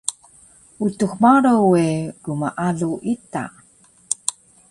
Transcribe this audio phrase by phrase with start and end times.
[0.85, 1.83] Utux Baro we
[2.23, 3.43] gmaalu ita